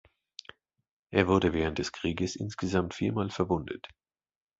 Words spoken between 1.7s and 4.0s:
des Krieges insgesamt viermal verwundet.